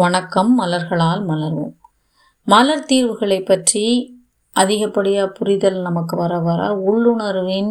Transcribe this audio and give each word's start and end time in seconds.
வணக்கம் 0.00 0.50
மலர்களால் 0.60 1.20
மலர்வோம். 1.28 1.74
மலர் 2.46 2.82
தீர்வுகளை 2.84 3.38
பற்றி 3.42 3.84
அதிகப்படியாக 4.56 5.32
புரிதல் 5.32 5.78
நமக்கு 5.80 6.14
வர 6.16 6.38
வர 6.38 6.60
உள்ளுணர்வின் 6.88 7.70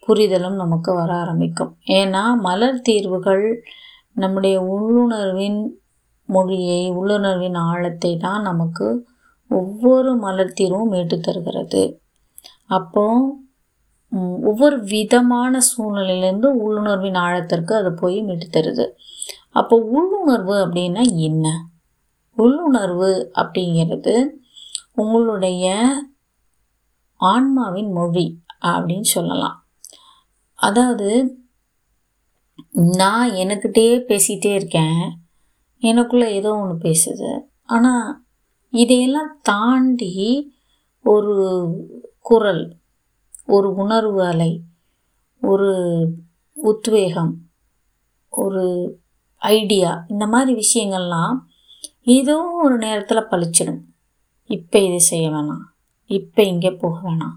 புரிதலும் 0.00 0.54
நமக்கு 0.54 0.90
வர 0.94 1.10
ஆரம்பிக்கும். 1.14 1.72
ஏன்னா 1.98 2.24
மலர் 2.40 2.82
தீர்வுகள் 2.82 3.46
நம்முடைய 4.12 4.58
உள்ளுணர்வின் 4.74 5.58
மொழியை 6.28 6.82
உள்ளுணர்வின் 6.90 7.58
ஆழத்தை 7.70 8.12
தான் 8.16 8.42
நமக்கு 8.42 8.88
ஒவ்வொரு 9.50 10.12
மலர் 10.16 10.56
தீர்வும் 10.60 10.88
மீட்டு 10.88 11.18
தருகிறது. 11.20 11.84
அப்போ 12.78 13.06
ஒவ்வொரு 14.42 14.78
விதமான 14.84 15.60
சூழ்நிலையிலேருந்து 15.70 16.50
உள்ளுணர்வின் 16.64 17.18
ஆழத்திற்கு 17.26 17.74
அது 17.74 17.92
போய் 17.94 18.20
மீட்டு 18.22 18.48
தருது. 18.50 18.86
அப்போ 19.58 19.76
உள்ளுணர்வு 19.96 20.54
அப்படின்னா 20.64 21.02
என்ன? 21.20 21.46
உள்ளுணர்வு 22.36 23.10
அப்படிங்கிறது 23.34 24.14
உங்களுடைய 24.94 25.66
ஆன்மாவின் 27.20 27.90
மொழி 27.90 28.26
அப்படின்னு 28.66 29.08
சொல்லலாம். 29.14 29.58
அதாவது 30.58 31.08
நான் 32.96 33.30
எனக்கிட்டே 33.30 33.88
பேசிகிட்டே 34.08 34.52
இருக்கேன் 34.54 35.00
எனக்குள்ளே 35.82 36.28
ஏதோ 36.40 36.50
ஒன்று 36.54 36.76
பேசுது. 36.84 37.30
ஆனால் 37.66 38.08
இதையெல்லாம் 38.72 39.32
தாண்டி 39.42 40.14
ஒரு 41.04 41.36
குரல் 42.20 42.64
ஒரு 43.46 43.68
உணர்வு 43.74 44.20
அலை 44.24 44.52
ஒரு 45.42 45.70
உத்வேகம் 46.56 47.34
ஒரு 48.32 48.64
ஐடியா 49.54 49.90
இந்த 50.12 50.24
மாதிரி 50.26 50.52
விஷயங்கள்லாம் 50.64 51.36
ஏதோ 52.16 52.36
ஒரு 52.64 52.76
நேரத்தில் 52.78 53.28
பளிச்சிடும். 53.30 53.82
இப்போ 54.50 54.78
இதை 54.78 54.98
செய்ய 55.10 55.26
வேணாம். 55.30 55.64
இப்போ 56.10 56.40
இங்கே 56.52 56.70
போக 56.82 56.96
வேணாம். 57.06 57.36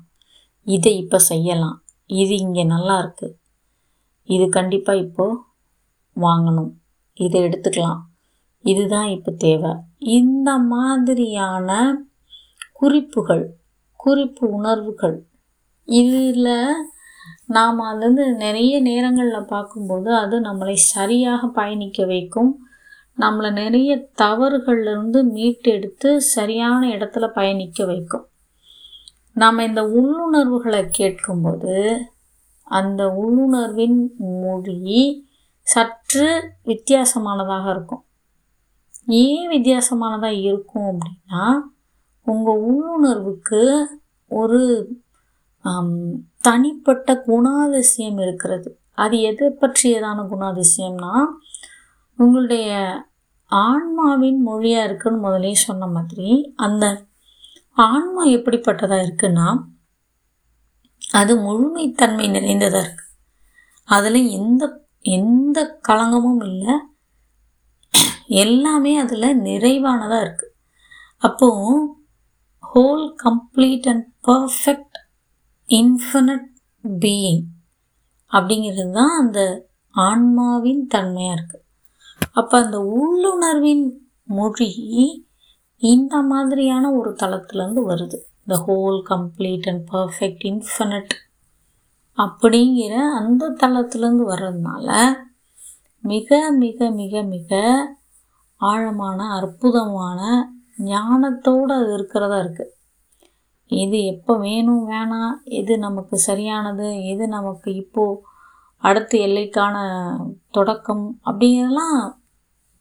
இதை 0.67 0.91
இப்போ 0.97 1.17
செய்யலாம். 1.31 1.77
இது 2.21 2.33
இங்கே 2.45 2.63
நல்லா 2.73 2.95
இருக்குது 3.03 3.35
இது 4.29 4.45
கண்டிப்பாக 4.57 5.03
இப்போது 5.05 5.41
வாங்கணும். 6.15 6.71
இதை 7.17 7.39
எடுத்துக்கலாம். 7.41 8.01
இதுதான் 8.65 9.09
இப்போ 9.15 9.31
தேவை. 9.45 9.71
இந்த 10.17 10.49
மாதிரியான 10.73 11.69
குறிப்புகள் 12.79 13.45
குறிப்பு 13.99 14.43
உணர்வுகள் 14.57 15.17
இதில் 15.87 16.53
நாம் 17.45 17.81
அதுலேருந்து 17.81 18.35
நிறைய 18.35 18.81
நேரங்களில் 18.81 19.45
பார்க்கும்போது 19.47 20.15
அது 20.15 20.41
நம்மளை 20.41 20.73
சரியாக 20.73 21.47
பயணிக்க 21.47 22.05
வைக்கும். 22.05 22.67
நம்மளை 23.17 23.51
நிறைய 23.51 24.09
தவறுகள்லேருந்து 24.21 25.19
மீட்டெடுத்து 25.33 26.17
சரியான 26.17 26.87
இடத்துல 26.87 27.27
பயணிக்க 27.27 27.85
வைக்கும். 27.85 28.27
நாம் 29.33 29.59
இந்த 29.59 29.81
உள்ளுணர்வுகளை 29.83 30.87
கேட்கும்போது 30.89 32.01
அந்த 32.63 33.07
உள்ளுணர்வின் 33.07 34.09
மொழி 34.17 35.27
சற்று 35.61 36.51
வித்தியாசமானதாக 36.65 37.69
இருக்கும். 37.69 38.03
ஏன் 39.05 39.49
வித்தியாசமானதாக 39.49 40.41
இருக்கும் 40.41 40.97
அப்படின்னா 40.97 41.59
உங்கள் 42.25 42.61
உள்ளுணர்வுக்கு 42.61 43.85
ஒரு 44.27 44.61
தனிப்பட்ட 46.41 47.23
குணாதிசயம் 47.27 48.21
இருக்கிறது. 48.21 48.69
அது 48.93 49.19
எதை 49.21 49.47
பற்றியதான 49.61 50.19
குணாதிசயம்னா 50.31 51.13
உங்களுடைய 52.15 52.69
ஆன்மாவின் 53.45 54.41
மொழியாக 54.41 54.85
இருக்குன்னு 54.85 55.19
முதலே 55.19 55.53
சொன்ன 55.53 55.87
மாதிரி 55.87 56.53
அந்த 56.55 56.85
ஆன்மா 57.73 58.25
எப்படிப்பட்டதாக 58.25 59.05
இருக்குன்னா 59.07 59.47
அது 61.11 61.33
முழுமைத்தன்மை 61.37 62.29
நிறைந்ததாக 62.29 62.83
இருக்கு. 62.85 63.05
அதில் 63.83 64.27
எந்த 64.29 64.63
எந்த 65.01 65.79
களங்கமும் 65.87 66.43
இல்லை. 66.45 66.73
எல்லாமே 68.27 68.97
அதில் 68.97 69.41
நிறைவானதாக 69.41 70.25
இருக்குது 70.25 70.55
அப்போது 71.17 71.87
whole 72.73 73.05
complete 73.23 73.87
and 73.91 74.07
perfect 74.27 74.97
infinite 75.69 76.47
being 76.99 77.43
அப்படிங்கிறது 78.31 78.91
தான் 78.91 79.25
அந்த 79.25 79.67
ஆன்மாவின் 79.95 80.87
தன்மையாக 80.87 81.35
இருக்குது 81.35 81.65
அப்போ 82.31 82.63
அந்த 82.63 82.79
உள்ளுணர்வின் 82.79 83.91
மொழி 84.23 84.71
இந்த 85.77 86.21
மாதிரியான 86.21 86.93
ஒரு 86.93 87.11
தளத்துலேருந்து 87.11 87.81
வருது. 87.87 88.17
The 88.47 88.55
whole 88.65 89.03
complete 89.09 89.69
and 89.69 89.87
perfect 89.91 90.43
infinite 90.43 91.13
அப்படிங்கிற 92.17 92.93
அந்த 92.93 93.49
தளத்துலேருந்து 93.49 94.25
வர்றதுனால 94.29 95.17
மிக 96.01 96.51
மிக 96.51 96.89
மிக 96.89 97.23
மிக 97.23 97.51
ஆழமான 98.57 99.29
அற்புதமான 99.29 100.49
ஞானத்தோடு 100.77 101.73
அது 101.73 101.93
இருக்கிறதா 101.93 102.39
இருக்குது 102.39 102.78
எது 103.69 104.05
எப்போ 104.05 104.37
வேணும் 104.37 104.89
வேணாம் 104.89 105.35
எது 105.43 105.77
நமக்கு 105.77 106.17
சரியானது 106.17 107.05
எது 107.05 107.27
நமக்கு 107.27 107.75
இப்போது 107.75 108.21
அடுத்த 108.77 109.17
எல்லைக்கான 109.17 109.75
தொடக்கம் 110.51 111.19
அப்படிங்கிறதெல்லாம் 111.25 112.17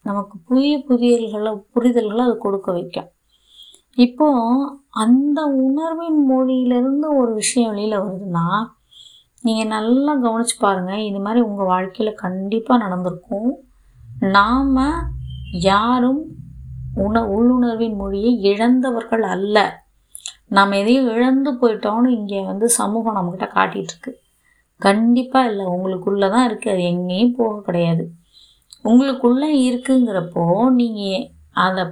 நமக்கு 0.02 0.38
புதிய 0.46 0.78
புரியல்களை 0.78 1.52
புரிதல்களை 1.74 2.18
அது 2.18 2.36
கொடுக்க 2.38 2.72
வைக்கும். 2.72 3.08
இப்போ 3.94 4.28
அந்த 4.90 5.44
உணர்வின் 5.44 6.26
மொழியிலிருந்து 6.26 7.16
ஒரு 7.16 7.32
விஷயம் 7.34 7.70
வெளியில் 7.70 8.00
வருதுன்னா 8.00 8.46
நீங்கள் 9.42 9.66
நல்லா 9.66 10.14
கவனித்து 10.14 10.56
பாருங்கள் 10.58 11.04
இது 11.04 11.18
மாதிரி 11.18 11.40
உங்கள் 11.40 11.66
வாழ்க்கையில் 11.66 12.20
கண்டிப்பாக 12.24 12.82
நடந்திருக்கும். 12.84 13.50
நாம் 14.20 14.78
யாரும் 15.50 16.22
உண 16.94 17.20
உள்ளுணர்வின் 17.26 17.96
மொழியை 17.96 18.32
இழந்தவர்கள் 18.40 19.22
அல்ல. 19.22 19.86
நம்ம 20.50 20.76
எதையும் 20.82 21.08
இழந்து 21.14 21.50
போயிட்டோம்னு 21.60 22.10
இங்கே 22.18 22.40
வந்து 22.50 22.66
சமூகம் 22.78 23.16
நம்மக்கிட்ட 23.16 23.48
காட்டிகிட்ருக்கு. 23.56 24.12
கண்டிப்பாக 24.80 25.48
இல்லை. 25.50 25.64
உங்களுக்குள்ளே 25.74 26.28
தான் 26.34 26.46
இருக்குது 26.48 26.72
அது 26.74 26.82
எங்கேயும் 26.92 27.36
போக 27.38 27.54
கிடையாது. 27.68 28.04
உங்களுக்குள்ளே 28.90 29.50
இருக்குங்கிறப்போ 29.68 30.44
நீங்கள் 30.80 31.26
அதை 31.66 31.84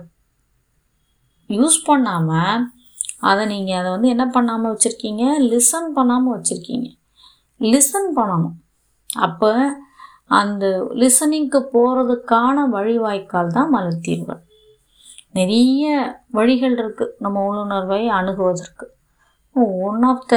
யூஸ் 1.51 1.79
பண்ணாமல் 1.89 2.63
அதை 3.31 3.43
நீங்கள் 3.53 3.79
அதை 3.81 3.89
வந்து 3.95 4.09
என்ன 4.15 4.25
பண்ணாமல் 4.37 4.73
வச்சுருக்கீங்க? 4.73 5.25
லிசன் 5.53 5.91
பண்ணாமல் 5.99 6.35
வச்சுருக்கீங்க. 6.37 6.89
லிசன் 7.61 8.09
பண்ணணும். 8.19 8.57
அப்போ 9.27 9.51
அந்த 10.39 10.65
லிசனிங்க்கு 11.03 11.61
போகிறதுக்கான 11.75 12.65
வழிவாய்க்கால் 12.77 13.55
தான் 13.57 13.73
மலர் 13.75 14.05
தீர்வுகள் 14.07 14.43
நிறைய 15.37 15.85
வழிகள் 16.31 16.77
இருக்குது 16.83 17.15
நம்ம 17.25 17.43
உள்ளுணர்வை 17.49 18.03
அணுகுவதற்கு. 18.19 18.87
One 19.89 20.03
of 20.11 20.27
the 20.33 20.37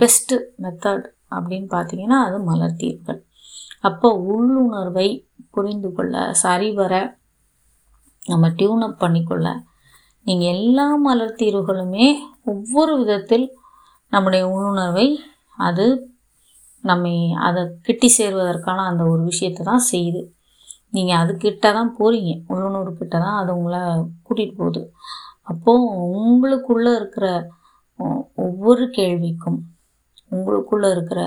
best 0.00 0.36
method 0.62 1.06
அப்படின்னு 1.30 1.68
பார்த்தீங்கன்னா 1.76 2.18
அது 2.26 2.38
மலர் 2.48 2.80
தீர்கள் 2.82 3.20
அப்போ 3.80 4.08
உள்ளுணர்வை 4.34 5.08
புரிந்து 5.50 5.88
கொள்ள 5.92 6.14
சரிவர 6.42 6.94
நம்ம 8.22 8.46
டியூனப் 8.58 9.00
பண்ணிக்கொள்ள 9.02 9.48
நீங்கள் 10.26 10.52
எல்லா 10.54 10.86
மலர் 11.06 11.38
தீர்வுகளுமே 11.42 12.06
ஒவ்வொரு 12.44 12.92
விதத்தில் 13.00 13.46
நம்முடைய 14.12 14.44
உள்ளுணர்வை 14.54 15.06
அது 15.58 15.86
நம்மை 16.84 17.14
அதை 17.46 17.62
கிட்டி 17.86 18.08
சேர்வதற்கான 18.18 18.84
அந்த 18.90 19.02
ஒரு 19.04 19.22
விஷயத்தை 19.22 19.62
தான் 19.66 19.86
செய்யுது. 19.92 20.22
நீங்கள் 20.92 21.20
அதுக்கிட்ட 21.22 21.72
தான் 21.72 21.96
போகிறீங்க 21.98 22.32
உள்ளுணர்வு 22.48 22.92
கிட்ட 22.92 23.16
தான் 23.18 23.38
அது 23.38 23.50
உங்களை 23.56 23.80
கூட்டிகிட்டு 24.22 24.56
போகுது. 24.56 24.82
அப்போது 25.44 25.86
உங்களுக்குள்ளே 26.18 26.92
இருக்கிற 26.96 27.26
ஒவ்வொரு 28.38 28.84
கேள்விக்கும் 28.96 29.58
உங்களுக்குள்ளே 30.32 30.88
இருக்கிற 30.90 31.20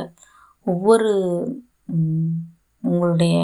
ஒவ்வொரு 0.68 1.12
உங்களுடைய 2.84 3.38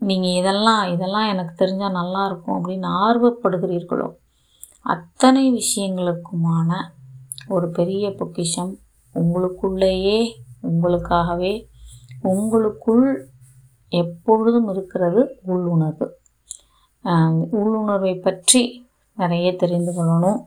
நீங்கள் 0.00 0.36
இதெல்லாம் 0.36 0.82
இதெல்லாம் 0.86 1.28
எனக்கு 1.28 1.52
தெரிஞ்சால் 1.54 1.92
நல்லா 1.92 2.22
இருக்கும் 2.26 2.56
அப்படின்னு 2.58 2.88
ஆர்வப்படுகிறீர்களோ 3.02 4.08
அத்தனை 4.84 5.44
விஷயங்களுக்குமான 5.52 6.70
ஒரு 7.48 7.66
பெரிய 7.70 8.04
பொக்கிஷம் 8.10 8.72
உங்களுக்குள்ளேயே 9.14 10.18
உங்களுக்காகவே 10.62 11.54
உங்களுக்குள் 12.24 13.06
எப்பொழுதும் 13.88 14.68
இருக்கிறது 14.68 15.22
உள்ளுணர்வு. 15.42 16.06
உள்ளுணர்வை 17.58 18.14
பற்றி 18.26 18.62
நிறைய 19.18 19.48
தெரிந்து 19.56 19.92
கொள்ளணும். 19.92 20.40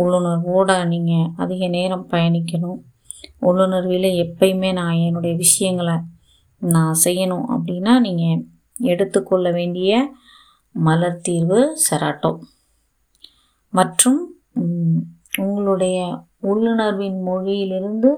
உள்ளுணர்வோட 0.00 0.70
நீங்கள் 0.86 1.30
அதிக 1.36 1.68
நேரம் 1.68 2.08
பயணிக்கணும். 2.10 2.80
உள்ளுணர்வில் 3.40 4.08
எப்பயுமே 4.24 4.70
நான் 4.72 5.02
என்னுடைய 5.06 5.36
விஷயங்களை 5.36 5.96
நான் 6.58 6.94
செய்யணும் 7.04 7.46
அப்படின்னா 7.54 7.94
நீங்கள் 8.06 8.44
எடுத்துக்கொள்ள 8.92 9.50
வேண்டிய 9.50 9.90
மலர் 10.72 11.20
தீர்வு 11.20 11.60
செராட்டோ. 11.86 12.32
மற்றும் 13.72 14.20
உங்களுடைய 15.44 16.24
உள்ளுணர்வின் 16.40 17.18
மொழியிலிருந்து 17.22 18.10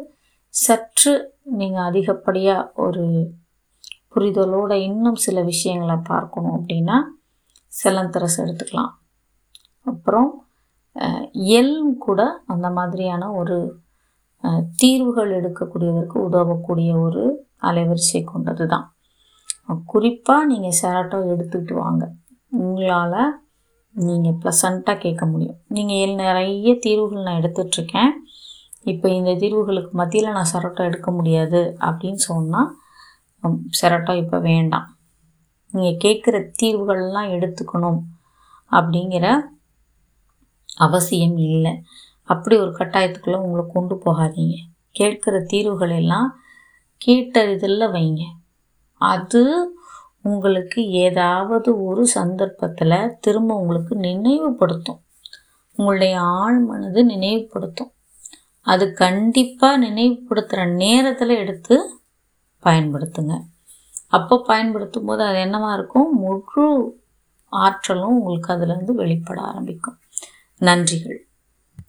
சற்று 0.55 1.13
நீங்கள் 1.59 1.87
அதிகப்படியாக 1.91 2.71
ஒரு 2.75 3.05
புரிதலோடு 4.15 4.77
இன்னும் 4.89 5.19
சில 5.27 5.39
விஷயங்களை 5.53 5.97
பார்க்கணும் 6.11 6.57
அப்படின்னா 6.59 6.97
செலந்தரஸ் 7.73 8.39
எடுத்துக்கலாம். 8.43 8.93
அப்புறம் 9.87 10.31
எல் 11.59 11.73
எல்ம் 11.73 11.93
கூட 12.07 12.21
அந்த 12.53 12.69
மாதிரியான 12.77 13.29
ஒரு 13.41 13.57
தீர்வுகள் 14.81 15.31
எடுக்கக்கூடியதற்கு 15.39 16.17
உதவக்கூடிய 16.29 16.91
ஒரு 17.07 17.23
அலைவரிசை 17.69 18.21
கொண்டது 18.33 18.65
தான் 18.73 18.87
குறிப்பாக 19.93 20.49
நீங்கள் 20.51 20.79
செராட்டோ 20.81 21.19
எடுத்துக்கிட்டு 21.33 21.75
வாங்க. 21.83 22.05
உங்களால் 22.63 23.21
நீங்கள் 23.95 24.39
ப்ளசண்ட்டாக 24.43 25.03
கேட்க 25.05 25.25
முடியும். 25.33 25.59
நீங்கள் 25.77 26.01
எல் 26.05 26.17
நிறைய 26.25 26.75
தீர்வுகள் 26.87 27.27
நான் 27.29 27.41
எடுத்துட்ருக்கேன் 27.41 28.13
இப்போ 28.93 29.07
இந்த 29.19 29.33
தீர்வுகளுக்கு 29.43 29.93
மத்தியில் 30.01 30.37
நான் 30.37 30.53
சரோட்டோ 30.53 30.83
எடுக்க 30.91 31.11
முடியாது 31.19 31.61
அப்படின்னு 31.89 32.23
சொன்னால் 32.31 32.71
செரட்டோ 33.81 34.17
இப்போ 34.17 34.39
வேண்டாம். 34.39 34.89
நீங்கள் 35.73 36.01
கேட்குற 36.05 36.37
தீர்வுகள்லாம் 36.63 37.33
எடுத்துக்கணும் 37.37 38.01
அப்படிங்கிற 38.71 39.27
அவசியம் 40.77 41.37
இல்லை. 41.37 41.83
அப்படி 42.23 42.57
ஒரு 42.57 42.71
கட்டாயத்துக்குள்ளே 42.71 43.37
உங்களை 43.37 43.65
கொண்டு 43.73 43.95
போகாதீங்க. 44.07 44.57
கேட்குற 44.99 45.47
தீர்வுகள் 45.47 45.91
எல்லாம் 45.91 46.29
கேட்ட 46.97 47.51
இதில் 47.51 47.81
வைங்க. 47.81 48.23
அது 49.01 49.43
உங்களுக்கு 50.23 50.81
ஏதாவது 50.89 51.85
ஒரு 51.85 52.07
சந்தர்ப்பத்தில் 52.07 53.17
திரும்ப 53.21 53.55
உங்களுக்கு 53.55 53.95
நினைவுபடுத்தும். 53.97 55.01
உங்களுடைய 55.77 56.21
ஆழ் 56.21 56.59
மனது 56.59 57.05
நினைவுபடுத்தும். 57.05 57.93
அது 58.67 58.93
கண்டிப்பாக 58.93 59.85
நினைவுபடுத்துகிற 59.87 60.75
நேரத்தில் 60.75 61.29
எடுத்து 61.29 61.77
பயன்படுத்துங்க. 62.63 63.43
அப்போ 64.09 64.43
பயன்படுத்தும் 64.43 65.05
போது 65.05 65.23
அது 65.23 65.39
என்னவாக 65.39 65.75
இருக்கும்? 65.75 66.19
முழு 66.19 67.01
ஆற்றலும் 67.49 68.23
உங்களுக்கு 68.23 68.53
அதுலேருந்து 68.53 68.93
வெளிப்பட 68.93 69.41
ஆரம்பிக்கும். 69.41 69.99
நன்றிகள். 70.61 71.28